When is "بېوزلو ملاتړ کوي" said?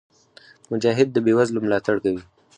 1.25-2.21